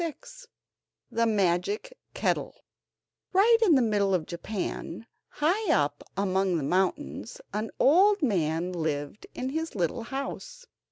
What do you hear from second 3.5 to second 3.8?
in